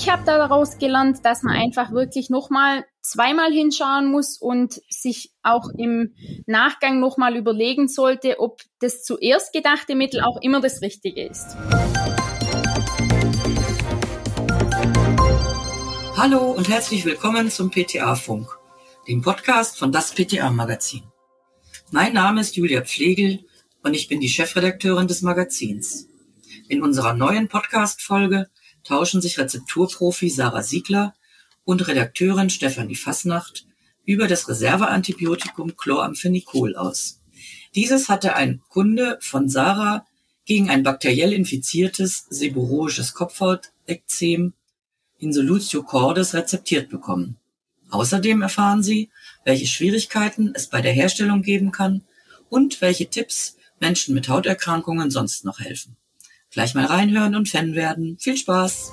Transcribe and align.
Ich 0.00 0.08
habe 0.08 0.22
daraus 0.24 0.78
gelernt, 0.78 1.24
dass 1.24 1.42
man 1.42 1.56
einfach 1.56 1.90
wirklich 1.90 2.30
nochmal 2.30 2.84
zweimal 3.02 3.50
hinschauen 3.50 4.06
muss 4.06 4.38
und 4.40 4.80
sich 4.88 5.32
auch 5.42 5.70
im 5.76 6.14
Nachgang 6.46 7.00
nochmal 7.00 7.36
überlegen 7.36 7.88
sollte, 7.88 8.38
ob 8.38 8.60
das 8.78 9.02
zuerst 9.02 9.52
gedachte 9.52 9.96
Mittel 9.96 10.20
auch 10.20 10.40
immer 10.40 10.60
das 10.60 10.82
Richtige 10.82 11.26
ist. 11.26 11.56
Hallo 16.16 16.52
und 16.52 16.68
herzlich 16.68 17.04
willkommen 17.04 17.50
zum 17.50 17.68
PTA-Funk, 17.72 18.56
dem 19.08 19.20
Podcast 19.20 19.80
von 19.80 19.90
das 19.90 20.14
PTA-Magazin. 20.14 21.02
Mein 21.90 22.12
Name 22.12 22.42
ist 22.42 22.54
Julia 22.54 22.82
Pflegel 22.82 23.40
und 23.82 23.94
ich 23.94 24.06
bin 24.06 24.20
die 24.20 24.28
Chefredakteurin 24.28 25.08
des 25.08 25.22
Magazins. 25.22 26.06
In 26.68 26.84
unserer 26.84 27.14
neuen 27.14 27.48
Podcast-Folge 27.48 28.48
tauschen 28.88 29.20
sich 29.20 29.38
Rezepturprofi 29.38 30.30
Sarah 30.30 30.62
Siegler 30.62 31.14
und 31.64 31.86
Redakteurin 31.86 32.48
Stefanie 32.48 32.96
Fasnacht 32.96 33.66
über 34.06 34.26
das 34.26 34.48
Reserveantibiotikum 34.48 35.76
Chloramphenicol 35.76 36.74
aus. 36.74 37.20
Dieses 37.74 38.08
hatte 38.08 38.34
ein 38.34 38.62
Kunde 38.70 39.18
von 39.20 39.50
Sarah 39.50 40.06
gegen 40.46 40.70
ein 40.70 40.82
bakteriell 40.82 41.34
infiziertes 41.34 42.24
seborrhoisches 42.30 43.12
Kopfhautekzem 43.12 44.54
Insolutio 45.18 45.82
cordis 45.82 46.32
rezeptiert 46.32 46.88
bekommen. 46.88 47.36
Außerdem 47.90 48.40
erfahren 48.40 48.82
Sie, 48.82 49.10
welche 49.44 49.66
Schwierigkeiten 49.66 50.52
es 50.54 50.68
bei 50.68 50.80
der 50.80 50.92
Herstellung 50.92 51.42
geben 51.42 51.72
kann 51.72 52.04
und 52.48 52.80
welche 52.80 53.10
Tipps 53.10 53.56
Menschen 53.80 54.14
mit 54.14 54.28
Hauterkrankungen 54.28 55.10
sonst 55.10 55.44
noch 55.44 55.60
helfen. 55.60 55.96
Gleich 56.50 56.74
mal 56.74 56.86
reinhören 56.86 57.34
und 57.34 57.48
Fan 57.48 57.74
werden. 57.74 58.16
Viel 58.18 58.36
Spaß! 58.36 58.92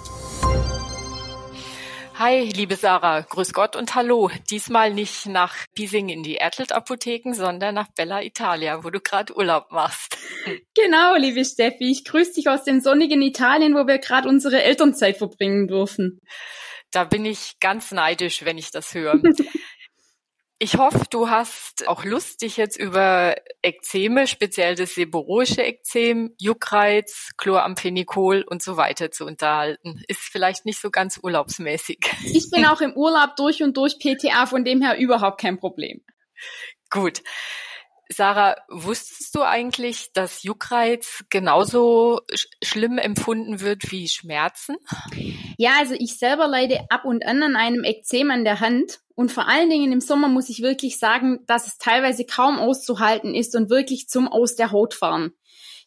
Hi, 2.17 2.49
liebe 2.49 2.77
Sarah, 2.77 3.21
grüß 3.21 3.51
Gott 3.51 3.75
und 3.75 3.93
hallo. 3.93 4.29
Diesmal 4.49 4.93
nicht 4.93 5.25
nach 5.25 5.55
Piesing 5.73 6.07
in 6.07 6.23
die 6.23 6.37
Ertelt-Apotheken, 6.37 7.33
sondern 7.33 7.75
nach 7.75 7.89
Bella 7.93 8.21
Italia, 8.23 8.85
wo 8.85 8.89
du 8.89 9.01
gerade 9.01 9.35
Urlaub 9.35 9.71
machst. 9.71 10.17
Genau, 10.75 11.15
liebe 11.15 11.43
Steffi, 11.43 11.89
ich 11.89 12.05
grüße 12.05 12.33
dich 12.33 12.49
aus 12.49 12.63
dem 12.63 12.79
sonnigen 12.79 13.21
Italien, 13.21 13.73
wo 13.73 13.87
wir 13.87 13.97
gerade 13.97 14.29
unsere 14.29 14.61
Elternzeit 14.61 15.17
verbringen 15.17 15.67
dürfen. 15.67 16.19
Da 16.91 17.03
bin 17.03 17.25
ich 17.25 17.59
ganz 17.59 17.91
neidisch, 17.91 18.45
wenn 18.45 18.57
ich 18.57 18.71
das 18.71 18.93
höre. 18.93 19.19
Ich 20.57 20.77
hoffe, 20.77 21.01
du 21.09 21.29
hast 21.29 21.85
auch 21.89 22.05
Lust, 22.05 22.41
dich 22.41 22.55
jetzt 22.55 22.77
über 22.77 23.35
Ekzeme, 23.61 24.25
speziell 24.25 24.75
das 24.75 24.95
seborrhoische 24.95 25.61
Ekzem, 25.61 26.33
Juckreiz, 26.39 27.31
Chloramphenicol 27.37 28.45
und 28.47 28.63
so 28.63 28.77
weiter 28.77 29.11
zu 29.11 29.25
unterhalten. 29.25 30.01
Ist 30.07 30.21
vielleicht 30.21 30.65
nicht 30.65 30.79
so 30.79 30.91
ganz 30.91 31.19
urlaubsmäßig. 31.21 31.99
Ich 32.33 32.49
bin 32.51 32.65
auch 32.65 32.79
im 32.79 32.93
Urlaub 32.93 33.35
durch 33.35 33.63
und 33.63 33.75
durch 33.75 33.99
PTA, 33.99 34.45
von 34.45 34.63
dem 34.63 34.81
her 34.81 34.97
überhaupt 34.97 35.41
kein 35.41 35.59
Problem. 35.59 36.01
Gut. 36.89 37.21
Sarah, 38.07 38.55
wusstest 38.69 39.35
du 39.35 39.41
eigentlich, 39.41 40.13
dass 40.13 40.43
Juckreiz 40.43 41.25
genauso 41.29 42.21
sch 42.33 42.47
schlimm 42.63 42.97
empfunden 42.97 43.59
wird 43.59 43.91
wie 43.91 44.07
Schmerzen? 44.07 44.77
Ja, 45.57 45.71
also 45.79 45.95
ich 45.97 46.17
selber 46.17 46.47
leide 46.47 46.85
ab 46.89 47.03
und 47.03 47.25
an 47.25 47.43
an 47.43 47.55
einem 47.55 47.83
Ekzem 47.83 48.31
an 48.31 48.45
der 48.45 48.59
Hand. 48.59 48.99
Und 49.15 49.31
vor 49.31 49.47
allen 49.47 49.69
Dingen 49.69 49.93
im 49.93 50.01
Sommer 50.01 50.27
muss 50.27 50.49
ich 50.49 50.61
wirklich 50.61 50.99
sagen, 50.99 51.39
dass 51.47 51.67
es 51.67 51.77
teilweise 51.77 52.25
kaum 52.25 52.59
auszuhalten 52.59 53.33
ist 53.33 53.55
und 53.55 53.69
wirklich 53.69 54.09
zum 54.09 54.27
Aus 54.27 54.55
der 54.55 54.71
Haut 54.71 54.93
fahren. 54.93 55.33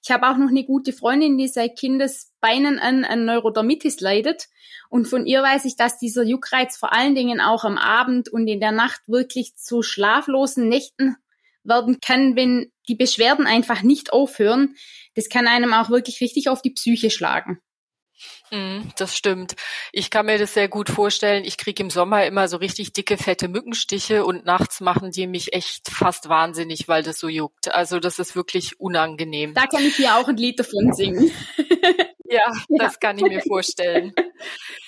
Ich 0.02 0.10
habe 0.10 0.28
auch 0.28 0.38
noch 0.38 0.48
eine 0.48 0.64
gute 0.64 0.92
Freundin, 0.92 1.36
die 1.36 1.48
seit 1.48 1.76
Kindesbeinen 1.76 2.78
an, 2.78 3.04
an 3.04 3.24
Neurodermitis 3.24 4.00
leidet. 4.00 4.48
Und 4.88 5.06
von 5.06 5.26
ihr 5.26 5.42
weiß 5.42 5.66
ich, 5.66 5.76
dass 5.76 5.98
dieser 5.98 6.22
Juckreiz 6.22 6.78
vor 6.78 6.92
allen 6.92 7.14
Dingen 7.14 7.40
auch 7.40 7.64
am 7.64 7.76
Abend 7.76 8.28
und 8.30 8.48
in 8.48 8.60
der 8.60 8.72
Nacht 8.72 9.02
wirklich 9.06 9.56
zu 9.56 9.82
schlaflosen 9.82 10.68
Nächten 10.68 11.16
werden 11.64 12.00
kann, 12.00 12.36
wenn 12.36 12.72
die 12.88 12.94
Beschwerden 12.94 13.46
einfach 13.46 13.82
nicht 13.82 14.12
aufhören. 14.12 14.76
Das 15.14 15.28
kann 15.28 15.46
einem 15.46 15.74
auch 15.74 15.90
wirklich 15.90 16.20
richtig 16.22 16.48
auf 16.48 16.62
die 16.62 16.70
Psyche 16.70 17.10
schlagen. 17.10 17.60
Mm, 18.50 18.88
das 18.96 19.16
stimmt. 19.16 19.56
Ich 19.92 20.10
kann 20.10 20.26
mir 20.26 20.38
das 20.38 20.54
sehr 20.54 20.68
gut 20.68 20.88
vorstellen. 20.88 21.44
Ich 21.44 21.58
kriege 21.58 21.82
im 21.82 21.90
Sommer 21.90 22.24
immer 22.24 22.48
so 22.48 22.56
richtig 22.56 22.92
dicke, 22.92 23.16
fette 23.16 23.48
Mückenstiche 23.48 24.24
und 24.24 24.44
nachts 24.44 24.80
machen 24.80 25.10
die 25.10 25.26
mich 25.26 25.52
echt 25.52 25.90
fast 25.90 26.28
wahnsinnig, 26.28 26.88
weil 26.88 27.02
das 27.02 27.18
so 27.18 27.28
juckt. 27.28 27.72
Also 27.72 28.00
das 28.00 28.18
ist 28.18 28.36
wirklich 28.36 28.80
unangenehm. 28.80 29.54
Da 29.54 29.66
kann 29.66 29.84
ich 29.84 29.96
dir 29.96 30.16
auch 30.16 30.28
ein 30.28 30.36
Lied 30.36 30.58
davon 30.58 30.92
singen. 30.92 31.30
ja, 32.24 32.52
das 32.68 32.98
kann 32.98 33.18
ich 33.18 33.24
mir 33.24 33.42
vorstellen. 33.42 34.14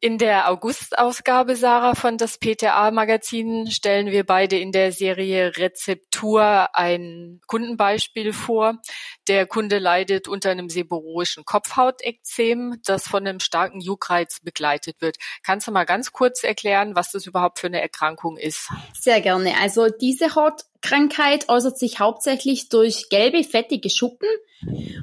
In 0.00 0.16
der 0.16 0.48
August-Ausgabe, 0.48 1.56
Sarah, 1.56 1.96
von 1.96 2.18
das 2.18 2.38
PTA-Magazin 2.38 3.68
stellen 3.68 4.12
wir 4.12 4.24
beide 4.24 4.56
in 4.56 4.70
der 4.70 4.92
Serie 4.92 5.56
Rezeptur 5.56 6.68
ein 6.72 7.40
Kundenbeispiel 7.48 8.32
vor. 8.32 8.78
Der 9.26 9.46
Kunde 9.46 9.78
leidet 9.78 10.28
unter 10.28 10.50
einem 10.50 10.68
seborrhoischen 10.68 11.44
Kopfhautekzem, 11.44 12.80
das 12.84 13.08
von 13.08 13.26
einem 13.26 13.40
starken 13.40 13.80
Juckreiz 13.80 14.38
begleitet 14.40 15.00
wird. 15.00 15.16
Kannst 15.42 15.66
du 15.66 15.72
mal 15.72 15.84
ganz 15.84 16.12
kurz 16.12 16.44
erklären, 16.44 16.94
was 16.94 17.10
das 17.10 17.26
überhaupt 17.26 17.58
für 17.58 17.66
eine 17.66 17.80
Erkrankung 17.80 18.36
ist? 18.36 18.70
Sehr 18.92 19.20
gerne. 19.20 19.54
Also 19.60 19.88
diese 19.88 20.36
Haut 20.36 20.62
Krankheit 20.88 21.50
äußert 21.50 21.78
sich 21.78 22.00
hauptsächlich 22.00 22.70
durch 22.70 23.10
gelbe, 23.10 23.44
fettige 23.44 23.90
Schuppen 23.90 24.28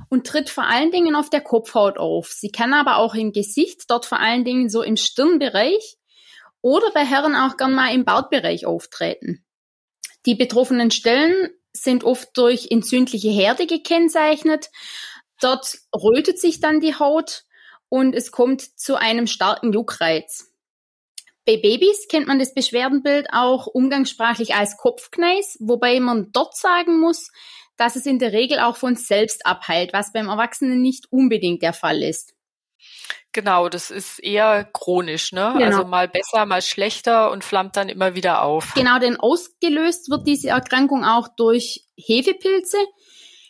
und 0.09 0.25
tritt 0.25 0.49
vor 0.49 0.63
allen 0.63 0.89
Dingen 0.89 1.15
auf 1.15 1.29
der 1.29 1.41
Kopfhaut 1.41 1.99
auf. 1.99 2.31
Sie 2.31 2.51
kann 2.51 2.73
aber 2.73 2.97
auch 2.97 3.13
im 3.13 3.31
Gesicht, 3.31 3.83
dort 3.87 4.07
vor 4.07 4.19
allen 4.19 4.43
Dingen 4.43 4.67
so 4.67 4.81
im 4.81 4.97
Stirnbereich 4.97 5.97
oder 6.61 6.89
bei 6.91 7.05
Herren 7.05 7.35
auch 7.35 7.55
gern 7.55 7.75
mal 7.75 7.93
im 7.93 8.03
Bartbereich 8.03 8.65
auftreten. 8.65 9.45
Die 10.25 10.33
betroffenen 10.33 10.89
Stellen 10.89 11.51
sind 11.71 12.03
oft 12.03 12.29
durch 12.35 12.71
entzündliche 12.71 13.29
Herde 13.29 13.67
gekennzeichnet. 13.67 14.71
Dort 15.39 15.77
rötet 15.93 16.39
sich 16.39 16.59
dann 16.61 16.79
die 16.79 16.95
Haut 16.95 17.43
und 17.89 18.15
es 18.15 18.31
kommt 18.31 18.61
zu 18.79 18.95
einem 18.95 19.27
starken 19.27 19.71
Juckreiz. 19.71 20.51
Bei 21.45 21.57
Babys 21.57 22.07
kennt 22.09 22.27
man 22.27 22.39
das 22.39 22.53
Beschwerdenbild 22.53 23.27
auch 23.31 23.67
umgangssprachlich 23.67 24.55
als 24.55 24.77
Kopfkneis, 24.77 25.57
wobei 25.59 25.99
man 25.99 26.31
dort 26.31 26.55
sagen 26.55 26.99
muss, 26.99 27.31
dass 27.77 27.95
es 27.95 28.05
in 28.05 28.19
der 28.19 28.33
Regel 28.33 28.59
auch 28.59 28.77
von 28.77 28.95
selbst 28.95 29.45
abheilt, 29.45 29.93
was 29.93 30.11
beim 30.11 30.27
Erwachsenen 30.27 30.81
nicht 30.81 31.11
unbedingt 31.11 31.61
der 31.61 31.73
Fall 31.73 32.01
ist. 32.01 32.33
Genau, 33.31 33.67
das 33.67 33.91
ist 33.91 34.19
eher 34.19 34.63
chronisch, 34.63 35.33
ne? 35.33 35.53
Genau. 35.57 35.65
Also 35.65 35.83
mal 35.83 36.07
besser, 36.07 36.45
mal 36.45 36.61
schlechter 36.61 37.31
und 37.31 37.43
flammt 37.43 37.75
dann 37.75 37.89
immer 37.89 38.15
wieder 38.15 38.43
auf. 38.43 38.73
Genau, 38.75 38.97
denn 38.97 39.17
ausgelöst 39.17 40.09
wird 40.09 40.25
diese 40.25 40.49
Erkrankung 40.49 41.03
auch 41.03 41.27
durch 41.27 41.85
Hefepilze. 41.97 42.77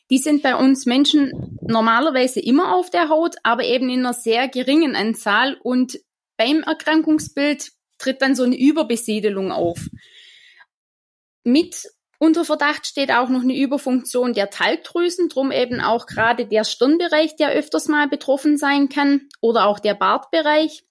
Die 0.10 0.18
sind 0.18 0.42
bei 0.42 0.56
uns 0.56 0.86
Menschen 0.86 1.60
normalerweise 1.62 2.40
immer 2.40 2.76
auf 2.76 2.90
der 2.90 3.10
Haut, 3.10 3.36
aber 3.44 3.64
eben 3.64 3.90
in 3.90 4.00
einer 4.00 4.14
sehr 4.14 4.48
geringen 4.48 4.96
Anzahl 4.96 5.58
und 5.62 6.00
beim 6.36 6.64
Erkrankungsbild 6.64 7.72
tritt 7.98 8.22
dann 8.22 8.36
so 8.36 8.44
eine 8.44 8.58
Überbesiedelung 8.58 9.52
auf. 9.52 9.90
Mit 11.44 11.88
unter 12.18 12.46
Verdacht 12.46 12.88
steht 12.88 13.12
auch 13.12 13.30
noch 13.30 13.42
eine 13.42 13.56
Überfunktion 13.56 14.34
der 14.34 14.50
Talgdrüsen, 14.50 15.30
drum 15.30 15.52
eben 15.52 15.82
auch 15.82 16.08
gerade 16.08 16.46
der 16.46 16.64
Stirnbereich, 16.64 17.36
der 17.36 17.52
öfters 17.52 17.88
mal 17.88 18.08
betroffen 18.08 18.58
sein 18.58 18.90
kann, 18.90 19.28
oder 19.42 19.68
auch 19.68 19.80
der 19.80 19.96
Bartbereich. 19.96 20.86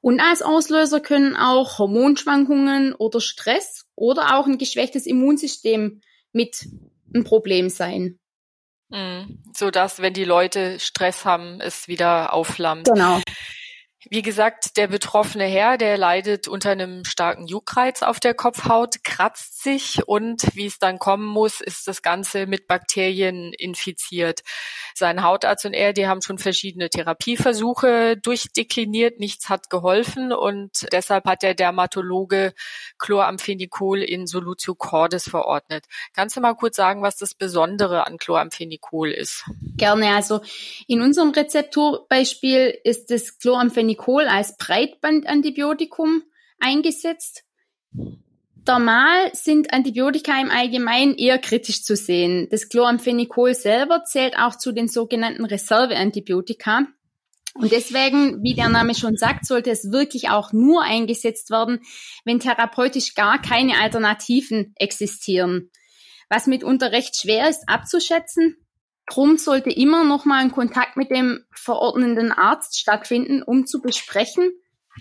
Und 0.00 0.20
als 0.20 0.42
Auslöser 0.42 1.00
können 1.00 1.36
auch 1.36 1.78
Hormonschwankungen 1.78 2.94
oder 2.94 3.20
Stress 3.20 3.86
oder 3.94 4.36
auch 4.36 4.46
ein 4.46 4.58
geschwächtes 4.58 5.06
Immunsystem 5.06 6.00
mit 6.32 6.68
ein 7.14 7.24
Problem 7.24 7.68
sein. 7.68 8.18
Mhm. 8.90 9.42
So 9.54 9.70
dass, 9.70 10.00
wenn 10.00 10.14
die 10.14 10.24
Leute 10.24 10.78
Stress 10.80 11.24
haben, 11.24 11.60
es 11.60 11.88
wieder 11.88 12.32
aufflammt. 12.32 12.86
Genau. 12.86 13.20
Wie 14.10 14.22
gesagt, 14.22 14.78
der 14.78 14.86
betroffene 14.86 15.44
Herr, 15.44 15.76
der 15.76 15.98
leidet 15.98 16.48
unter 16.48 16.70
einem 16.70 17.04
starken 17.04 17.46
Juckreiz 17.46 18.02
auf 18.02 18.20
der 18.20 18.32
Kopfhaut, 18.32 19.04
kratzt 19.04 19.62
sich 19.62 20.08
und 20.08 20.46
wie 20.54 20.64
es 20.64 20.78
dann 20.78 20.98
kommen 20.98 21.26
muss, 21.26 21.60
ist 21.60 21.86
das 21.86 22.00
Ganze 22.00 22.46
mit 22.46 22.66
Bakterien 22.66 23.52
infiziert. 23.52 24.40
Sein 24.94 25.22
Hautarzt 25.22 25.66
und 25.66 25.74
er, 25.74 25.92
die 25.92 26.06
haben 26.06 26.22
schon 26.22 26.38
verschiedene 26.38 26.88
Therapieversuche 26.88 28.16
durchdekliniert, 28.16 29.20
nichts 29.20 29.50
hat 29.50 29.68
geholfen 29.68 30.32
und 30.32 30.86
deshalb 30.90 31.26
hat 31.26 31.42
der 31.42 31.52
Dermatologe 31.52 32.54
Chloramphenicol 32.98 34.02
in 34.02 34.26
Solutio 34.26 34.74
cordis 34.74 35.28
verordnet. 35.28 35.84
Kannst 36.14 36.34
du 36.34 36.40
mal 36.40 36.54
kurz 36.54 36.76
sagen, 36.76 37.02
was 37.02 37.18
das 37.18 37.34
Besondere 37.34 38.06
an 38.06 38.16
Chloramphenicol 38.16 39.10
ist? 39.10 39.44
Gerne. 39.76 40.14
Also 40.14 40.40
in 40.86 41.02
unserem 41.02 41.30
Rezepturbeispiel 41.30 42.78
ist 42.84 43.10
das 43.10 43.38
Chloramphenicol 43.38 43.97
Nicole 43.98 44.30
als 44.30 44.56
Breitbandantibiotikum 44.56 46.22
eingesetzt. 46.60 47.42
Normal 48.66 49.30
sind 49.32 49.72
Antibiotika 49.72 50.40
im 50.40 50.50
Allgemeinen 50.50 51.14
eher 51.14 51.38
kritisch 51.38 51.82
zu 51.82 51.96
sehen. 51.96 52.48
Das 52.50 52.68
Chloramphenicol 52.68 53.54
selber 53.54 54.04
zählt 54.04 54.38
auch 54.38 54.56
zu 54.56 54.72
den 54.72 54.88
sogenannten 54.88 55.44
Reserveantibiotika. 55.44 56.86
Und 57.54 57.72
deswegen, 57.72 58.42
wie 58.42 58.54
der 58.54 58.68
Name 58.68 58.94
schon 58.94 59.16
sagt, 59.16 59.46
sollte 59.46 59.70
es 59.70 59.90
wirklich 59.90 60.28
auch 60.28 60.52
nur 60.52 60.82
eingesetzt 60.82 61.50
werden, 61.50 61.80
wenn 62.24 62.40
therapeutisch 62.40 63.14
gar 63.14 63.40
keine 63.40 63.78
Alternativen 63.80 64.74
existieren. 64.76 65.70
Was 66.28 66.46
mitunter 66.46 66.92
recht 66.92 67.16
schwer 67.16 67.48
ist 67.48 67.64
abzuschätzen. 67.66 68.56
Drum 69.10 69.36
sollte 69.36 69.70
immer 69.70 70.04
noch 70.04 70.24
mal 70.24 70.40
ein 70.40 70.52
Kontakt 70.52 70.96
mit 70.96 71.10
dem 71.10 71.44
verordnenden 71.52 72.32
Arzt 72.32 72.78
stattfinden, 72.78 73.42
um 73.42 73.66
zu 73.66 73.80
besprechen, 73.80 74.50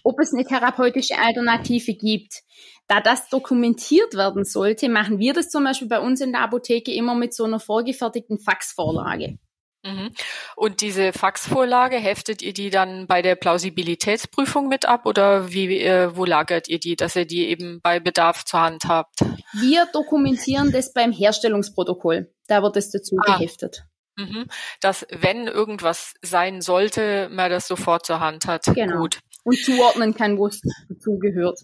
ob 0.04 0.20
es 0.20 0.34
eine 0.34 0.46
therapeutische 0.46 1.18
Alternative 1.18 1.94
gibt. 1.94 2.44
Da 2.88 3.02
das 3.02 3.28
dokumentiert 3.30 4.14
werden 4.14 4.46
sollte, 4.46 4.88
machen 4.88 5.20
wir 5.20 5.34
das 5.34 5.50
zum 5.50 5.64
Beispiel 5.64 5.90
bei 5.90 6.00
uns 6.00 6.22
in 6.22 6.32
der 6.32 6.42
Apotheke 6.42 6.94
immer 6.94 7.16
mit 7.16 7.34
so 7.34 7.44
einer 7.44 7.60
vorgefertigten 7.60 8.40
Faxvorlage. 8.40 9.38
Mhm. 9.84 10.12
Und 10.56 10.82
diese 10.82 11.14
Faxvorlage, 11.14 11.98
heftet 11.98 12.42
ihr 12.42 12.54
die 12.54 12.70
dann 12.70 13.08
bei 13.08 13.22
der 13.22 13.36
Plausibilitätsprüfung 13.36 14.68
mit 14.68 14.86
ab 14.86 15.06
oder 15.06 15.52
wie, 15.52 15.80
äh, 15.80 16.16
wo 16.16 16.26
lagert 16.26 16.68
ihr 16.68 16.80
die, 16.80 16.96
dass 16.96 17.16
ihr 17.16 17.26
die 17.26 17.48
eben 17.48 17.80
bei 17.82 18.00
Bedarf 18.00 18.44
zur 18.46 18.62
Hand 18.62 18.86
habt? 18.86 19.20
Wir 19.60 19.88
dokumentieren 19.94 20.72
das 20.72 20.94
beim 20.94 21.12
Herstellungsprotokoll. 21.12 22.34
Da 22.48 22.64
wird 22.64 22.78
es 22.78 22.90
dazu 22.90 23.16
ah. 23.20 23.38
geheftet. 23.38 23.84
Mhm. 24.18 24.48
Dass, 24.82 25.06
wenn 25.12 25.48
irgendwas 25.48 26.16
sein 26.22 26.62
sollte, 26.62 27.30
man 27.32 27.50
das 27.50 27.68
sofort 27.68 28.06
zur 28.06 28.20
Hand 28.20 28.48
hat. 28.48 28.66
Genau. 28.66 28.98
Gut. 28.98 29.20
Und 29.44 29.64
zuordnen 29.64 30.14
kann, 30.14 30.38
wo 30.38 30.48
es 30.48 30.60
dazugehört. 30.90 31.60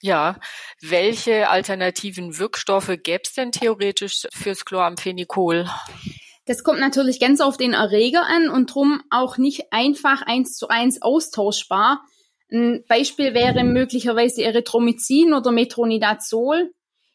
Ja, 0.00 0.38
welche 0.80 1.48
alternativen 1.48 2.38
Wirkstoffe 2.38 2.98
gäbe 3.02 3.22
es 3.24 3.34
denn 3.34 3.52
theoretisch 3.52 4.26
fürs 4.32 4.64
Chloramphenicol? 4.64 5.68
Das 6.44 6.64
kommt 6.64 6.80
natürlich 6.80 7.20
ganz 7.20 7.40
auf 7.40 7.56
den 7.56 7.72
Erreger 7.72 8.26
an 8.26 8.48
und 8.48 8.74
drum 8.74 9.00
auch 9.10 9.38
nicht 9.38 9.72
einfach 9.72 10.22
eins 10.22 10.56
zu 10.56 10.68
eins 10.68 11.00
austauschbar. 11.00 12.04
Ein 12.50 12.84
Beispiel 12.88 13.32
wäre 13.32 13.62
möglicherweise 13.64 14.42
Erythromycin 14.42 15.34
oder 15.34 15.52
Metronidazol. 15.52 16.72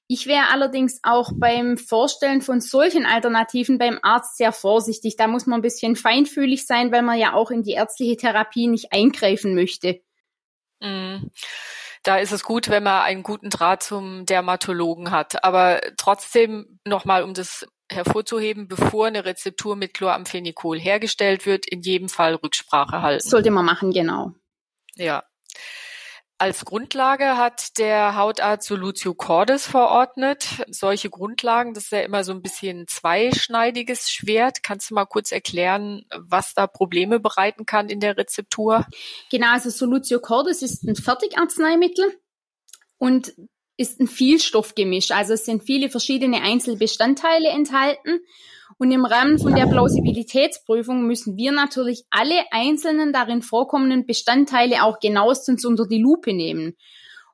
Ich 0.10 0.26
wäre 0.26 0.48
allerdings 0.52 1.00
auch 1.04 1.32
beim 1.36 1.78
Vorstellen 1.78 2.42
von 2.42 2.62
solchen 2.62 3.06
Alternativen 3.06 3.78
beim 3.78 4.00
Arzt 4.02 4.38
sehr 4.38 4.54
vorsichtig. 4.54 5.18
Da 5.18 5.28
muss 5.28 5.46
man 5.46 5.60
ein 5.60 5.64
bisschen 5.64 5.98
feinfühlig 5.98 6.66
sein, 6.66 6.94
weil 6.94 7.02
man 7.02 7.20
ja 7.20 7.34
auch 7.34 7.52
in 7.52 7.64
die 7.64 7.74
ärztliche 7.74 8.16
Therapie 8.16 8.68
nicht 8.68 8.94
eingreifen 8.94 9.54
möchte. 9.54 10.02
Mm. 10.80 11.28
Da 12.04 12.20
ist 12.20 12.32
es 12.32 12.44
gut, 12.44 12.70
wenn 12.70 12.84
man 12.84 13.02
einen 13.02 13.22
guten 13.22 13.50
Draht 13.50 13.84
zum 13.84 14.26
Dermatologen 14.26 15.12
hat. 15.12 15.44
Aber 15.44 15.82
trotzdem 15.98 16.80
nochmal, 16.86 17.24
um 17.24 17.34
das 17.34 17.68
hervorzuheben, 17.92 18.70
bevor 18.70 19.08
eine 19.08 19.26
Rezeptur 19.26 19.76
mit 19.76 19.94
Chloramphenicol 19.94 20.80
hergestellt 20.80 21.46
wird, 21.46 21.66
in 21.68 21.82
jedem 21.82 22.08
Fall 22.08 22.36
Rücksprache 22.36 23.02
halten. 23.02 23.28
Sollte 23.28 23.52
man 23.52 23.66
machen, 23.66 23.92
genau. 23.92 24.32
Ja. 24.96 25.24
Als 26.40 26.66
Grundlage 26.66 27.36
hat 27.36 27.80
der 27.80 28.16
Hautarzt 28.16 28.68
Solutio 28.68 29.16
Cordis 29.16 29.66
verordnet. 29.66 30.48
Solche 30.70 31.10
Grundlagen, 31.10 31.74
das 31.74 31.86
ist 31.86 31.92
ja 31.92 32.02
immer 32.02 32.24
so 32.24 32.32
ein 32.32 32.44
bisschen 32.44 32.88
zweischneidiges 32.88 34.12
Schwert. 34.12 34.62
Kannst 34.62 34.92
du 34.92 34.94
mal 34.94 35.06
kurz 35.06 35.32
erklären, 35.32 36.06
was 36.16 36.54
da 36.54 36.68
Probleme 36.68 37.20
bereiten 37.20 37.66
kann 37.66 37.90
in 37.90 38.00
der 38.00 38.18
Rezeptur? 38.18 38.86
Genau, 39.32 39.52
also 39.52 39.72
Solutio 39.72 40.20
Cordis 40.20 40.62
ist 40.62 40.84
ein 40.84 40.96
Fertigarzneimittel 40.96 42.20
und 43.00 43.34
ist 43.76 44.00
ein 44.00 44.08
Vielstoffgemisch. 44.08 45.10
Also 45.12 45.34
es 45.34 45.46
sind 45.46 45.64
viele 45.64 45.90
verschiedene 45.90 46.44
Einzelbestandteile 46.44 47.50
enthalten. 47.50 48.20
Und 48.80 48.92
im 48.92 49.06
Rahmen 49.06 49.40
von 49.40 49.56
der 49.56 49.66
Plausibilitätsprüfung 49.66 51.08
müssen 51.08 51.36
wir 51.36 51.52
natürlich 51.52 52.04
alle 52.12 52.44
einzelnen 52.52 53.12
darin 53.12 53.42
vorkommenden 53.42 54.06
Bestandteile 54.06 54.84
auch 54.84 55.00
genauestens 55.00 55.66
unter 55.66 55.88
die 55.88 56.00
Lupe 56.00 56.34
nehmen. 56.34 56.76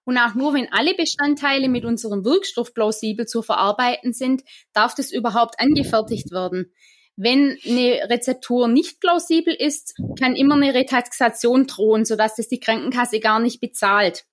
Und 0.05 0.17
auch 0.17 0.35
nur 0.35 0.53
wenn 0.53 0.71
alle 0.71 0.93
Bestandteile 0.95 1.67
mit 1.67 1.83
unserem 1.85 2.23
Wirkstoff 2.23 2.73
plausibel 2.73 3.25
zu 3.25 3.41
verarbeiten 3.41 4.13
sind, 4.13 4.43
darf 4.73 4.95
das 4.95 5.11
überhaupt 5.11 5.59
angefertigt 5.59 6.31
werden. 6.31 6.71
Wenn 7.15 7.57
eine 7.65 8.09
Rezeptur 8.09 8.67
nicht 8.67 8.99
plausibel 8.99 9.53
ist, 9.53 9.95
kann 10.19 10.35
immer 10.35 10.55
eine 10.55 10.73
Retaxation 10.73 11.67
drohen, 11.67 12.05
sodass 12.05 12.35
das 12.35 12.47
die 12.47 12.59
Krankenkasse 12.59 13.19
gar 13.19 13.39
nicht 13.39 13.59
bezahlt. 13.59 14.25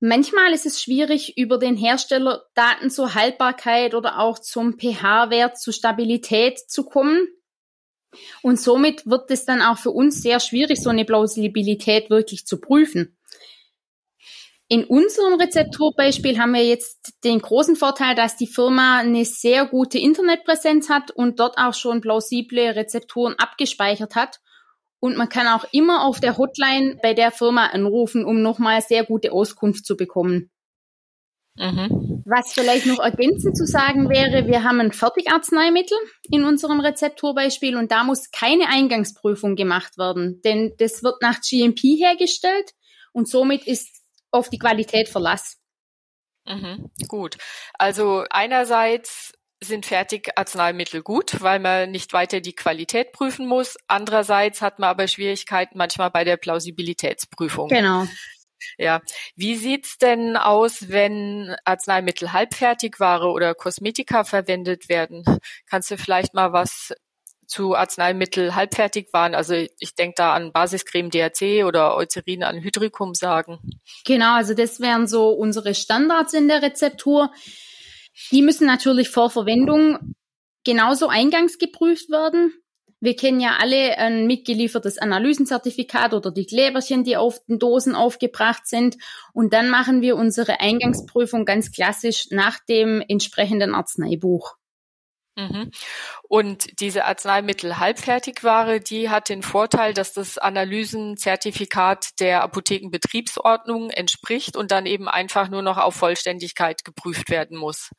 Manchmal 0.00 0.52
ist 0.52 0.64
es 0.64 0.80
schwierig, 0.80 1.36
über 1.36 1.58
den 1.58 1.76
Hersteller 1.76 2.44
Daten 2.54 2.88
zur 2.88 3.14
Haltbarkeit 3.14 3.94
oder 3.94 4.20
auch 4.20 4.38
zum 4.38 4.78
pH-Wert, 4.78 5.58
zur 5.58 5.72
Stabilität 5.72 6.58
zu 6.58 6.84
kommen. 6.84 7.26
Und 8.42 8.60
somit 8.60 9.06
wird 9.06 9.30
es 9.30 9.44
dann 9.44 9.60
auch 9.60 9.76
für 9.76 9.90
uns 9.90 10.22
sehr 10.22 10.38
schwierig, 10.38 10.80
so 10.80 10.90
eine 10.90 11.04
Plausibilität 11.04 12.10
wirklich 12.10 12.46
zu 12.46 12.60
prüfen. 12.60 13.18
In 14.68 14.84
unserem 14.84 15.40
Rezepturbeispiel 15.40 16.38
haben 16.38 16.52
wir 16.52 16.64
jetzt 16.64 17.14
den 17.24 17.40
großen 17.40 17.74
Vorteil, 17.74 18.14
dass 18.14 18.36
die 18.36 18.46
Firma 18.46 18.98
eine 18.98 19.24
sehr 19.24 19.66
gute 19.66 19.98
Internetpräsenz 19.98 20.90
hat 20.90 21.10
und 21.10 21.40
dort 21.40 21.58
auch 21.58 21.74
schon 21.74 22.02
plausible 22.02 22.76
Rezepturen 22.76 23.34
abgespeichert 23.38 24.14
hat 24.14 24.40
und 25.00 25.16
man 25.16 25.28
kann 25.28 25.46
auch 25.46 25.64
immer 25.72 26.04
auf 26.04 26.20
der 26.20 26.38
Hotline 26.38 26.98
bei 27.02 27.14
der 27.14 27.30
Firma 27.30 27.66
anrufen, 27.66 28.24
um 28.24 28.42
nochmal 28.42 28.80
sehr 28.82 29.04
gute 29.04 29.32
Auskunft 29.32 29.86
zu 29.86 29.96
bekommen. 29.96 30.50
Mhm. 31.56 32.22
Was 32.24 32.52
vielleicht 32.52 32.86
noch 32.86 33.00
ergänzend 33.00 33.56
zu 33.56 33.66
sagen 33.66 34.08
wäre, 34.08 34.46
wir 34.46 34.62
haben 34.62 34.80
ein 34.80 34.92
Fertigarzneimittel 34.92 35.98
in 36.30 36.44
unserem 36.44 36.78
Rezepturbeispiel 36.78 37.76
und 37.76 37.90
da 37.90 38.04
muss 38.04 38.30
keine 38.30 38.68
Eingangsprüfung 38.68 39.56
gemacht 39.56 39.98
werden, 39.98 40.40
denn 40.42 40.74
das 40.78 41.02
wird 41.02 41.20
nach 41.20 41.40
GMP 41.40 41.98
hergestellt 41.98 42.74
und 43.12 43.28
somit 43.28 43.66
ist 43.66 44.02
auf 44.30 44.50
die 44.50 44.58
Qualität 44.58 45.08
Verlass. 45.08 45.58
Mhm, 46.46 46.90
gut. 47.08 47.36
Also 47.74 48.24
einerseits 48.30 49.32
sind 49.60 49.86
Fertigarzneimittel 49.86 51.02
gut, 51.02 51.40
weil 51.40 51.58
man 51.58 51.90
nicht 51.90 52.12
weiter 52.12 52.40
die 52.40 52.54
Qualität 52.54 53.12
prüfen 53.12 53.46
muss. 53.46 53.76
Andererseits 53.88 54.62
hat 54.62 54.78
man 54.78 54.90
aber 54.90 55.08
Schwierigkeiten 55.08 55.78
manchmal 55.78 56.10
bei 56.10 56.24
der 56.24 56.36
Plausibilitätsprüfung. 56.36 57.68
Genau. 57.68 58.06
Ja, 58.76 59.00
wie 59.36 59.56
sieht's 59.56 59.98
denn 59.98 60.36
aus, 60.36 60.88
wenn 60.88 61.54
Arzneimittel 61.64 62.32
Halbfertigware 62.32 63.28
oder 63.30 63.54
Kosmetika 63.54 64.24
verwendet 64.24 64.88
werden? 64.88 65.24
Kannst 65.66 65.90
du 65.90 65.96
vielleicht 65.96 66.34
mal 66.34 66.52
was 66.52 66.92
zu 67.46 67.74
Arzneimittel 67.74 68.54
Halbfertigwaren, 68.54 69.34
also 69.34 69.54
ich 69.54 69.94
denke 69.94 70.14
da 70.18 70.34
an 70.34 70.52
Basiscreme 70.52 71.08
DHC 71.08 71.64
oder 71.64 71.96
Eucerin 71.96 72.42
an 72.44 72.62
Hydricum 72.62 73.14
sagen? 73.14 73.58
Genau, 74.04 74.34
also 74.34 74.54
das 74.54 74.80
wären 74.80 75.06
so 75.06 75.30
unsere 75.30 75.74
Standards 75.74 76.34
in 76.34 76.46
der 76.46 76.60
Rezeptur. 76.62 77.32
Die 78.30 78.42
müssen 78.42 78.66
natürlich 78.66 79.08
vor 79.08 79.30
Verwendung 79.30 80.14
genauso 80.64 81.08
eingangs 81.08 81.58
geprüft 81.58 82.10
werden. 82.10 82.52
Wir 83.00 83.14
kennen 83.14 83.40
ja 83.40 83.58
alle 83.60 83.96
ein 83.96 84.26
mitgeliefertes 84.26 84.98
Analysenzertifikat 84.98 86.14
oder 86.14 86.32
die 86.32 86.46
Kleberchen, 86.46 87.04
die 87.04 87.16
auf 87.16 87.38
den 87.46 87.60
Dosen 87.60 87.94
aufgebracht 87.94 88.66
sind. 88.66 88.96
Und 89.32 89.52
dann 89.52 89.70
machen 89.70 90.02
wir 90.02 90.16
unsere 90.16 90.60
Eingangsprüfung 90.60 91.44
ganz 91.44 91.70
klassisch 91.70 92.26
nach 92.30 92.58
dem 92.68 93.02
entsprechenden 93.06 93.74
Arzneibuch. 93.74 94.56
Mhm. 95.38 95.70
Und 96.28 96.80
diese 96.80 97.04
Arzneimittel-Halbfertigware, 97.04 98.80
die 98.80 99.08
hat 99.08 99.28
den 99.28 99.42
Vorteil, 99.42 99.94
dass 99.94 100.12
das 100.12 100.36
Analysenzertifikat 100.36 102.18
der 102.18 102.42
Apothekenbetriebsordnung 102.42 103.90
entspricht 103.90 104.56
und 104.56 104.72
dann 104.72 104.84
eben 104.84 105.08
einfach 105.08 105.48
nur 105.48 105.62
noch 105.62 105.78
auf 105.78 105.94
Vollständigkeit 105.94 106.84
geprüft 106.84 107.30
werden 107.30 107.56
muss. 107.56 107.90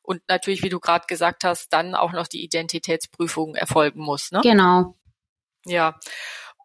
Und 0.00 0.22
natürlich, 0.28 0.62
wie 0.62 0.70
du 0.70 0.80
gerade 0.80 1.04
gesagt 1.06 1.44
hast, 1.44 1.72
dann 1.72 1.94
auch 1.94 2.12
noch 2.12 2.28
die 2.28 2.42
Identitätsprüfung 2.42 3.56
erfolgen 3.56 4.00
muss. 4.00 4.30
Ne? 4.32 4.40
Genau. 4.42 4.96
Ja. 5.66 5.98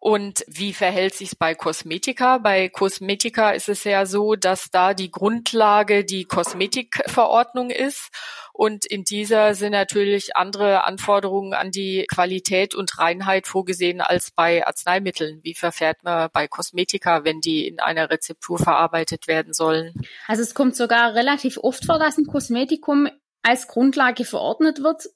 Und 0.04 0.44
wie 0.48 0.72
verhält 0.72 1.14
sich's 1.14 1.36
bei 1.36 1.54
Kosmetika? 1.54 2.38
Bei 2.38 2.68
Kosmetika 2.68 3.52
ist 3.52 3.68
es 3.68 3.84
ja 3.84 4.04
so, 4.04 4.34
dass 4.34 4.68
da 4.68 4.94
die 4.94 5.12
Grundlage 5.12 6.04
die 6.04 6.24
Kosmetikverordnung 6.24 7.70
ist. 7.70 8.08
Und 8.52 8.84
in 8.84 9.04
dieser 9.04 9.54
sind 9.54 9.70
natürlich 9.70 10.34
andere 10.34 10.82
Anforderungen 10.82 11.54
an 11.54 11.70
die 11.70 12.04
Qualität 12.12 12.74
und 12.74 12.98
Reinheit 12.98 13.46
vorgesehen 13.46 14.00
als 14.00 14.32
bei 14.32 14.66
Arzneimitteln. 14.66 15.38
Wie 15.44 15.54
verfährt 15.54 16.02
man 16.02 16.30
bei 16.32 16.48
Kosmetika, 16.48 17.22
wenn 17.22 17.40
die 17.40 17.68
in 17.68 17.78
einer 17.78 18.10
Rezeptur 18.10 18.58
verarbeitet 18.58 19.28
werden 19.28 19.52
sollen? 19.52 19.94
Also 20.26 20.42
es 20.42 20.52
kommt 20.52 20.74
sogar 20.74 21.14
relativ 21.14 21.58
oft 21.58 21.84
vor, 21.84 22.00
dass 22.00 22.18
ein 22.18 22.26
Kosmetikum 22.26 23.08
als 23.44 23.68
Grundlage 23.68 24.24
verordnet 24.24 24.82
wird 24.82 25.10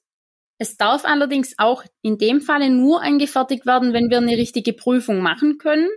es 0.57 0.77
darf 0.77 1.05
allerdings 1.05 1.53
auch 1.57 1.83
in 2.01 2.17
dem 2.17 2.41
Falle 2.41 2.69
nur 2.69 3.01
angefertigt 3.01 3.65
werden, 3.65 3.93
wenn 3.93 4.09
wir 4.09 4.17
eine 4.17 4.37
richtige 4.37 4.73
Prüfung 4.73 5.19
machen 5.19 5.57
können 5.57 5.87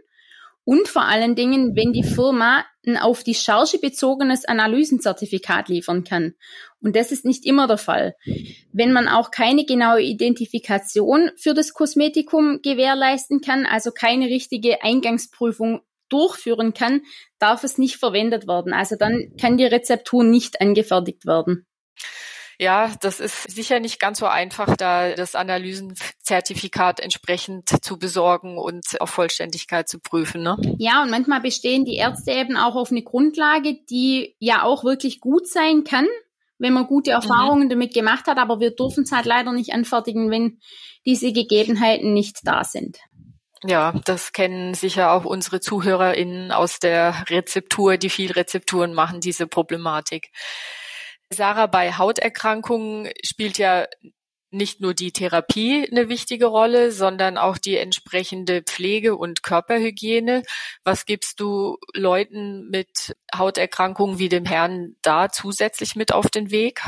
und 0.64 0.88
vor 0.88 1.02
allen 1.02 1.34
Dingen, 1.34 1.74
wenn 1.74 1.92
die 1.92 2.02
Firma 2.04 2.64
ein 2.86 2.96
auf 2.96 3.24
die 3.24 3.34
Charge 3.34 3.78
bezogenes 3.78 4.44
Analysenzertifikat 4.44 5.68
liefern 5.68 6.04
kann. 6.04 6.34
Und 6.80 6.96
das 6.96 7.12
ist 7.12 7.24
nicht 7.24 7.44
immer 7.44 7.66
der 7.66 7.78
Fall. 7.78 8.14
Wenn 8.72 8.92
man 8.92 9.08
auch 9.08 9.30
keine 9.30 9.64
genaue 9.64 10.02
Identifikation 10.02 11.30
für 11.36 11.54
das 11.54 11.72
Kosmetikum 11.72 12.60
gewährleisten 12.62 13.40
kann, 13.40 13.66
also 13.66 13.90
keine 13.90 14.26
richtige 14.26 14.82
Eingangsprüfung 14.82 15.80
durchführen 16.08 16.74
kann, 16.74 17.02
darf 17.38 17.64
es 17.64 17.78
nicht 17.78 17.96
verwendet 17.96 18.46
werden. 18.46 18.72
Also 18.72 18.96
dann 18.96 19.32
kann 19.40 19.56
die 19.56 19.64
Rezeptur 19.64 20.24
nicht 20.24 20.60
angefertigt 20.60 21.26
werden. 21.26 21.66
Ja, 22.60 22.92
das 23.00 23.20
ist 23.20 23.50
sicher 23.50 23.80
nicht 23.80 23.98
ganz 23.98 24.18
so 24.18 24.26
einfach, 24.26 24.76
da 24.76 25.14
das 25.14 25.34
Analysenzertifikat 25.34 27.00
entsprechend 27.00 27.70
zu 27.82 27.98
besorgen 27.98 28.58
und 28.58 29.00
auf 29.00 29.08
Vollständigkeit 29.08 29.88
zu 29.88 29.98
prüfen. 29.98 30.42
Ne? 30.42 30.58
Ja, 30.76 31.02
und 31.02 31.10
manchmal 31.10 31.40
bestehen 31.40 31.86
die 31.86 31.96
Ärzte 31.96 32.32
eben 32.32 32.58
auch 32.58 32.76
auf 32.76 32.90
eine 32.90 33.02
Grundlage, 33.02 33.78
die 33.88 34.36
ja 34.40 34.62
auch 34.62 34.84
wirklich 34.84 35.20
gut 35.20 35.48
sein 35.48 35.84
kann, 35.84 36.06
wenn 36.58 36.74
man 36.74 36.86
gute 36.86 37.12
mhm. 37.12 37.14
Erfahrungen 37.14 37.64
mhm. 37.64 37.70
damit 37.70 37.94
gemacht 37.94 38.26
hat, 38.26 38.36
aber 38.36 38.60
wir 38.60 38.72
dürfen 38.72 39.04
es 39.04 39.12
halt 39.12 39.24
leider 39.24 39.52
nicht 39.52 39.72
anfertigen, 39.72 40.30
wenn 40.30 40.58
diese 41.06 41.32
Gegebenheiten 41.32 42.12
nicht 42.12 42.40
da 42.42 42.62
sind. 42.62 42.98
Ja, 43.64 43.94
das 44.04 44.34
kennen 44.34 44.74
sicher 44.74 45.12
auch 45.12 45.24
unsere 45.24 45.60
ZuhörerInnen 45.60 46.52
aus 46.52 46.78
der 46.78 47.24
Rezeptur, 47.30 47.96
die 47.96 48.10
viel 48.10 48.32
Rezepturen 48.32 48.92
machen, 48.92 49.20
diese 49.20 49.46
Problematik. 49.46 50.30
Sarah, 51.32 51.66
bei 51.66 51.92
Hauterkrankungen 51.92 53.08
spielt 53.24 53.58
ja 53.58 53.86
nicht 54.50 54.80
nur 54.80 54.94
die 54.94 55.12
Therapie 55.12 55.86
eine 55.88 56.08
wichtige 56.08 56.46
Rolle, 56.46 56.90
sondern 56.90 57.38
auch 57.38 57.56
die 57.56 57.76
entsprechende 57.76 58.62
Pflege 58.62 59.16
und 59.16 59.44
Körperhygiene. 59.44 60.42
Was 60.82 61.06
gibst 61.06 61.38
du 61.38 61.76
Leuten 61.94 62.68
mit 62.68 63.14
Hauterkrankungen 63.34 64.18
wie 64.18 64.28
dem 64.28 64.44
Herrn 64.44 64.96
da 65.02 65.30
zusätzlich 65.30 65.94
mit 65.94 66.12
auf 66.12 66.28
den 66.30 66.50
Weg? 66.50 66.80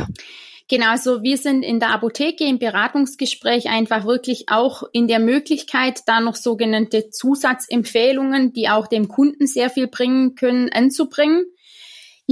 Genau, 0.68 0.88
also 0.88 1.22
wir 1.22 1.37
sind 1.37 1.62
in 1.62 1.80
der 1.80 1.90
Apotheke 1.90 2.44
im 2.44 2.58
Beratungsgespräch 2.58 3.68
einfach 3.68 4.06
wirklich 4.06 4.49
auch 4.49 4.84
in 4.92 5.06
der 5.06 5.18
Möglichkeit, 5.18 6.00
da 6.06 6.20
noch 6.20 6.34
sogenannte 6.34 7.11
Zusatzempfehlungen, 7.11 8.52
die 8.52 8.68
auch 8.68 8.87
dem 8.87 9.06
Kunden 9.08 9.46
sehr 9.46 9.70
viel 9.70 9.87
bringen 9.87 10.34
können, 10.34 10.72
anzubringen. 10.72 11.44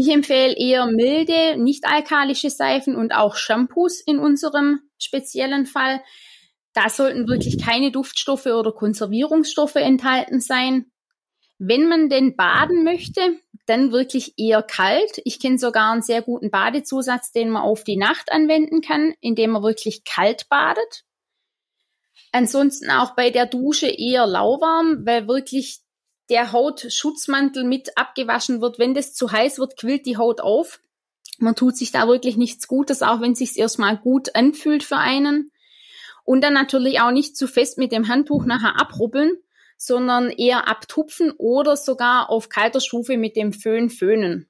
Ich 0.00 0.08
empfehle 0.08 0.56
eher 0.56 0.86
milde, 0.86 1.62
nicht 1.62 1.84
alkalische 1.84 2.48
Seifen 2.48 2.96
und 2.96 3.12
auch 3.12 3.36
Shampoos 3.36 4.00
in 4.00 4.18
unserem 4.18 4.80
speziellen 4.96 5.66
Fall. 5.66 6.02
Da 6.72 6.88
sollten 6.88 7.28
wirklich 7.28 7.62
keine 7.62 7.90
Duftstoffe 7.90 8.46
oder 8.46 8.72
Konservierungsstoffe 8.72 9.76
enthalten 9.76 10.40
sein. 10.40 10.86
Wenn 11.58 11.86
man 11.86 12.08
denn 12.08 12.34
baden 12.34 12.82
möchte, 12.82 13.40
dann 13.66 13.92
wirklich 13.92 14.38
eher 14.38 14.62
kalt. 14.62 15.20
Ich 15.26 15.38
kenne 15.38 15.58
sogar 15.58 15.92
einen 15.92 16.00
sehr 16.00 16.22
guten 16.22 16.50
Badezusatz, 16.50 17.32
den 17.32 17.50
man 17.50 17.60
auf 17.60 17.84
die 17.84 17.98
Nacht 17.98 18.32
anwenden 18.32 18.80
kann, 18.80 19.12
indem 19.20 19.50
man 19.50 19.62
wirklich 19.62 20.04
kalt 20.04 20.48
badet. 20.48 21.04
Ansonsten 22.32 22.90
auch 22.90 23.14
bei 23.16 23.28
der 23.28 23.44
Dusche 23.44 23.88
eher 23.88 24.26
lauwarm, 24.26 25.04
weil 25.04 25.28
wirklich 25.28 25.82
der 26.30 26.52
Hautschutzmantel 26.52 27.64
mit 27.64 27.96
abgewaschen 27.98 28.60
wird. 28.60 28.78
Wenn 28.78 28.94
das 28.94 29.14
zu 29.14 29.32
heiß 29.32 29.58
wird, 29.58 29.76
quillt 29.76 30.06
die 30.06 30.16
Haut 30.16 30.40
auf. 30.40 30.80
Man 31.38 31.56
tut 31.56 31.76
sich 31.76 31.90
da 31.90 32.06
wirklich 32.06 32.36
nichts 32.36 32.68
Gutes, 32.68 33.02
auch 33.02 33.20
wenn 33.20 33.32
es 33.32 33.38
sich 33.38 33.58
erstmal 33.58 33.96
gut 33.96 34.34
anfühlt 34.34 34.84
für 34.84 34.98
einen. 34.98 35.50
Und 36.24 36.42
dann 36.42 36.54
natürlich 36.54 37.00
auch 37.00 37.10
nicht 37.10 37.36
zu 37.36 37.48
fest 37.48 37.78
mit 37.78 37.92
dem 37.92 38.08
Handtuch 38.08 38.44
nachher 38.44 38.80
abrubbeln, 38.80 39.32
sondern 39.76 40.28
eher 40.28 40.68
abtupfen 40.68 41.32
oder 41.38 41.76
sogar 41.76 42.28
auf 42.28 42.50
kalter 42.50 42.80
Stufe 42.80 43.16
mit 43.16 43.36
dem 43.36 43.54
Föhn 43.54 43.88
föhnen. 43.88 44.49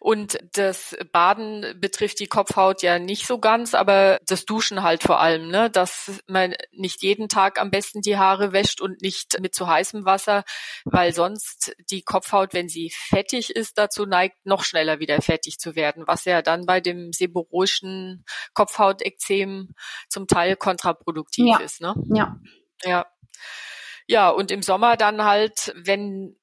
Und 0.00 0.38
das 0.52 0.96
Baden 1.12 1.78
betrifft 1.80 2.20
die 2.20 2.26
Kopfhaut 2.26 2.82
ja 2.82 2.98
nicht 2.98 3.26
so 3.26 3.38
ganz, 3.38 3.74
aber 3.74 4.18
das 4.26 4.44
Duschen 4.44 4.82
halt 4.82 5.02
vor 5.02 5.20
allem, 5.20 5.48
ne? 5.48 5.70
dass 5.70 6.22
man 6.26 6.54
nicht 6.72 7.02
jeden 7.02 7.28
Tag 7.28 7.60
am 7.60 7.70
besten 7.70 8.00
die 8.00 8.18
Haare 8.18 8.52
wäscht 8.52 8.80
und 8.80 9.02
nicht 9.02 9.40
mit 9.40 9.54
zu 9.54 9.66
heißem 9.66 10.04
Wasser, 10.04 10.44
weil 10.84 11.14
sonst 11.14 11.74
die 11.90 12.02
Kopfhaut, 12.02 12.54
wenn 12.54 12.68
sie 12.68 12.92
fettig 12.94 13.50
ist, 13.50 13.78
dazu 13.78 14.06
neigt, 14.06 14.44
noch 14.44 14.64
schneller 14.64 14.98
wieder 14.98 15.20
fettig 15.22 15.58
zu 15.58 15.76
werden, 15.76 16.04
was 16.06 16.24
ja 16.24 16.42
dann 16.42 16.66
bei 16.66 16.80
dem 16.80 17.12
seborrhoischen 17.12 18.24
Kopfhautekzem 18.54 19.74
zum 20.08 20.26
Teil 20.26 20.56
kontraproduktiv 20.56 21.46
ja. 21.46 21.58
ist. 21.58 21.80
Ne? 21.80 21.94
Ja. 22.14 22.36
Ja. 22.82 23.06
Ja, 24.06 24.28
und 24.28 24.50
im 24.50 24.62
Sommer 24.62 24.96
dann 24.96 25.24
halt, 25.24 25.72
wenn 25.76 26.36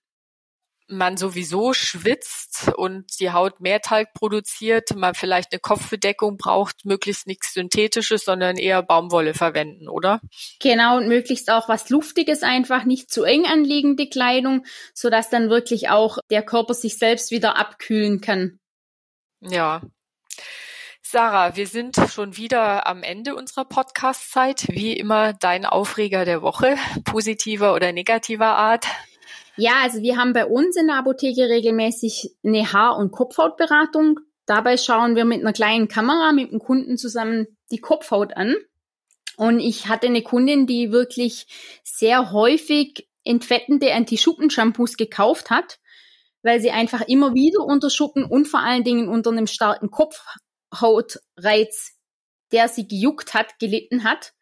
man 0.91 1.17
sowieso 1.17 1.73
schwitzt 1.73 2.71
und 2.75 3.19
die 3.19 3.31
Haut 3.31 3.61
mehr 3.61 3.81
Talg 3.81 4.13
produziert, 4.13 4.95
man 4.95 5.15
vielleicht 5.15 5.51
eine 5.51 5.59
Kopfbedeckung 5.59 6.37
braucht, 6.37 6.85
möglichst 6.85 7.27
nichts 7.27 7.53
Synthetisches, 7.53 8.25
sondern 8.25 8.57
eher 8.57 8.83
Baumwolle 8.83 9.33
verwenden, 9.33 9.87
oder? 9.87 10.21
Genau, 10.59 10.97
und 10.97 11.07
möglichst 11.07 11.49
auch 11.49 11.69
was 11.69 11.89
Luftiges 11.89 12.43
einfach, 12.43 12.83
nicht 12.83 13.11
zu 13.11 13.23
eng 13.23 13.45
anliegende 13.45 14.07
Kleidung, 14.07 14.65
sodass 14.93 15.29
dann 15.29 15.49
wirklich 15.49 15.89
auch 15.89 16.19
der 16.29 16.43
Körper 16.43 16.73
sich 16.73 16.97
selbst 16.97 17.31
wieder 17.31 17.57
abkühlen 17.57 18.21
kann. 18.21 18.59
Ja. 19.41 19.81
Sarah, 21.01 21.57
wir 21.57 21.67
sind 21.67 21.97
schon 22.09 22.37
wieder 22.37 22.87
am 22.87 23.03
Ende 23.03 23.35
unserer 23.35 23.65
Podcast-Zeit. 23.65 24.67
Wie 24.69 24.93
immer 24.93 25.33
dein 25.33 25.65
Aufreger 25.65 26.23
der 26.23 26.41
Woche, 26.41 26.77
positiver 27.03 27.73
oder 27.73 27.91
negativer 27.91 28.55
Art. 28.55 28.87
Ja, 29.61 29.83
also 29.83 30.01
wir 30.01 30.17
haben 30.17 30.33
bei 30.33 30.47
uns 30.47 30.75
in 30.75 30.87
der 30.87 30.95
Apotheke 30.95 31.47
regelmäßig 31.47 32.35
eine 32.43 32.73
Haar- 32.73 32.97
und 32.97 33.11
Kopfhautberatung. 33.11 34.19
Dabei 34.47 34.75
schauen 34.75 35.15
wir 35.15 35.23
mit 35.23 35.41
einer 35.41 35.53
kleinen 35.53 35.87
Kamera 35.87 36.31
mit 36.31 36.51
dem 36.51 36.57
Kunden 36.57 36.97
zusammen 36.97 37.45
die 37.69 37.77
Kopfhaut 37.77 38.35
an. 38.35 38.55
Und 39.37 39.59
ich 39.59 39.87
hatte 39.87 40.07
eine 40.07 40.23
Kundin, 40.23 40.65
die 40.65 40.91
wirklich 40.91 41.45
sehr 41.83 42.31
häufig 42.31 43.07
entfettende 43.23 43.93
Anti-Schuppen-Shampoos 43.93 44.97
gekauft 44.97 45.51
hat, 45.51 45.79
weil 46.41 46.59
sie 46.59 46.71
einfach 46.71 47.01
immer 47.01 47.35
wieder 47.35 47.63
unter 47.63 47.91
Schuppen 47.91 48.25
und 48.25 48.47
vor 48.47 48.61
allen 48.61 48.83
Dingen 48.83 49.09
unter 49.09 49.29
einem 49.29 49.45
starken 49.45 49.91
Kopfhautreiz, 49.91 51.99
der 52.51 52.67
sie 52.67 52.87
gejuckt 52.87 53.35
hat, 53.35 53.59
gelitten 53.59 54.05
hat. 54.05 54.33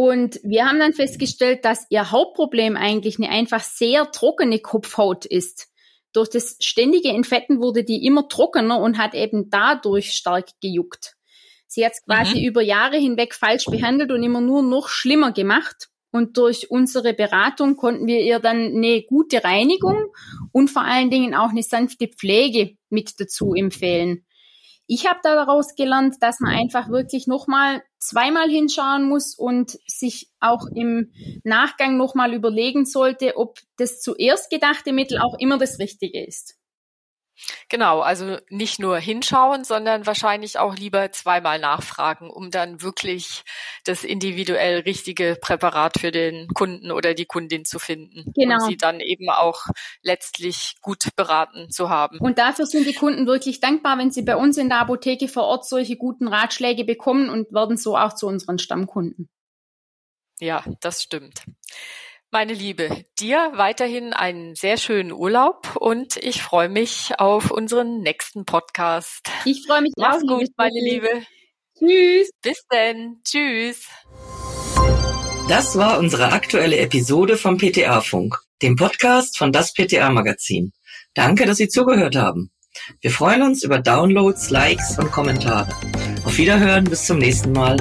Und 0.00 0.38
wir 0.44 0.64
haben 0.64 0.78
dann 0.78 0.92
festgestellt, 0.92 1.64
dass 1.64 1.84
ihr 1.90 2.12
Hauptproblem 2.12 2.76
eigentlich 2.76 3.18
eine 3.18 3.30
einfach 3.30 3.64
sehr 3.64 4.12
trockene 4.12 4.60
Kopfhaut 4.60 5.26
ist. 5.26 5.66
Durch 6.12 6.30
das 6.30 6.54
ständige 6.60 7.08
Entfetten 7.08 7.60
wurde 7.60 7.82
die 7.82 8.06
immer 8.06 8.28
trockener 8.28 8.78
und 8.78 8.96
hat 8.96 9.14
eben 9.14 9.50
dadurch 9.50 10.12
stark 10.12 10.50
gejuckt. 10.62 11.16
Sie 11.66 11.84
hat 11.84 11.94
es 11.94 12.04
quasi 12.04 12.38
mhm. 12.38 12.44
über 12.44 12.62
Jahre 12.62 12.96
hinweg 12.96 13.34
falsch 13.34 13.64
behandelt 13.64 14.12
und 14.12 14.22
immer 14.22 14.40
nur 14.40 14.62
noch 14.62 14.86
schlimmer 14.86 15.32
gemacht. 15.32 15.88
Und 16.12 16.36
durch 16.36 16.70
unsere 16.70 17.12
Beratung 17.12 17.74
konnten 17.74 18.06
wir 18.06 18.20
ihr 18.20 18.38
dann 18.38 18.76
eine 18.76 19.02
gute 19.02 19.42
Reinigung 19.42 20.12
und 20.52 20.70
vor 20.70 20.82
allen 20.82 21.10
Dingen 21.10 21.34
auch 21.34 21.50
eine 21.50 21.64
sanfte 21.64 22.06
Pflege 22.06 22.76
mit 22.88 23.18
dazu 23.18 23.52
empfehlen. 23.52 24.24
Ich 24.90 25.06
habe 25.06 25.20
daraus 25.22 25.74
gelernt, 25.74 26.16
dass 26.20 26.40
man 26.40 26.50
einfach 26.50 26.88
wirklich 26.88 27.26
nochmal 27.26 27.82
zweimal 27.98 28.48
hinschauen 28.48 29.06
muss 29.06 29.34
und 29.36 29.78
sich 29.86 30.30
auch 30.40 30.66
im 30.74 31.12
Nachgang 31.44 31.98
nochmal 31.98 32.32
überlegen 32.32 32.86
sollte, 32.86 33.36
ob 33.36 33.58
das 33.76 34.00
zuerst 34.00 34.48
gedachte 34.48 34.92
Mittel 34.94 35.18
auch 35.18 35.38
immer 35.38 35.58
das 35.58 35.78
Richtige 35.78 36.24
ist. 36.26 36.57
Genau, 37.68 38.00
also 38.00 38.38
nicht 38.48 38.78
nur 38.78 38.98
hinschauen, 38.98 39.64
sondern 39.64 40.06
wahrscheinlich 40.06 40.58
auch 40.58 40.74
lieber 40.74 41.12
zweimal 41.12 41.58
nachfragen, 41.58 42.30
um 42.30 42.50
dann 42.50 42.82
wirklich 42.82 43.44
das 43.84 44.04
individuell 44.04 44.80
richtige 44.80 45.36
Präparat 45.40 45.98
für 45.98 46.10
den 46.10 46.48
Kunden 46.48 46.90
oder 46.90 47.14
die 47.14 47.26
Kundin 47.26 47.64
zu 47.64 47.78
finden 47.78 48.32
genau. 48.34 48.54
und 48.54 48.68
sie 48.68 48.76
dann 48.76 49.00
eben 49.00 49.30
auch 49.30 49.66
letztlich 50.02 50.76
gut 50.80 51.04
beraten 51.16 51.70
zu 51.70 51.90
haben. 51.90 52.18
Und 52.18 52.38
dafür 52.38 52.66
sind 52.66 52.86
die 52.86 52.94
Kunden 52.94 53.26
wirklich 53.26 53.60
dankbar, 53.60 53.98
wenn 53.98 54.10
sie 54.10 54.22
bei 54.22 54.36
uns 54.36 54.56
in 54.56 54.68
der 54.68 54.80
Apotheke 54.80 55.28
vor 55.28 55.44
Ort 55.44 55.68
solche 55.68 55.96
guten 55.96 56.28
Ratschläge 56.28 56.84
bekommen 56.84 57.30
und 57.30 57.52
werden 57.52 57.76
so 57.76 57.96
auch 57.96 58.14
zu 58.14 58.26
unseren 58.26 58.58
Stammkunden. 58.58 59.28
Ja, 60.40 60.64
das 60.80 61.02
stimmt. 61.02 61.42
Meine 62.30 62.52
Liebe, 62.52 62.90
dir 63.18 63.52
weiterhin 63.54 64.12
einen 64.12 64.54
sehr 64.54 64.76
schönen 64.76 65.12
Urlaub 65.12 65.76
und 65.76 66.18
ich 66.18 66.42
freue 66.42 66.68
mich 66.68 67.12
auf 67.16 67.50
unseren 67.50 68.00
nächsten 68.02 68.44
Podcast. 68.44 69.30
Ich 69.46 69.64
freue 69.66 69.80
mich 69.80 69.94
Mach's 69.96 70.22
auch. 70.24 70.36
gut, 70.36 70.50
meine 70.58 70.78
Liebe. 70.78 71.08
Tschüss. 71.78 72.30
Bis 72.42 72.62
denn. 72.70 73.22
Tschüss. 73.24 73.88
Das 75.48 75.78
war 75.78 75.98
unsere 75.98 76.32
aktuelle 76.32 76.76
Episode 76.76 77.38
vom 77.38 77.56
PTA-Funk, 77.56 78.38
dem 78.60 78.76
Podcast 78.76 79.38
von 79.38 79.50
das 79.50 79.72
PTA-Magazin. 79.72 80.74
Danke, 81.14 81.46
dass 81.46 81.56
Sie 81.56 81.68
zugehört 81.68 82.14
haben. 82.14 82.50
Wir 83.00 83.10
freuen 83.10 83.40
uns 83.40 83.62
über 83.62 83.78
Downloads, 83.78 84.50
Likes 84.50 84.98
und 84.98 85.10
Kommentare. 85.10 85.74
Auf 86.26 86.36
Wiederhören, 86.36 86.84
bis 86.84 87.06
zum 87.06 87.16
nächsten 87.16 87.52
Mal. 87.52 87.78